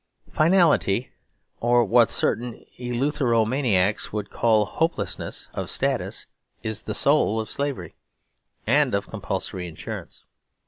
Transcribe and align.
Finality 0.31 1.11
(or 1.59 1.83
what 1.85 2.09
certain 2.09 2.65
eleutheromaniacs 2.79 4.11
would 4.11 4.31
call 4.31 4.65
hopelessness) 4.65 5.47
of 5.53 5.69
status 5.69 6.25
is 6.63 6.81
the 6.81 6.95
soul 6.95 7.39
of 7.39 7.51
Slavery 7.51 7.93
and 8.65 8.95
of 8.95 9.05
Compulsory 9.05 9.67
Insurance. 9.67 10.25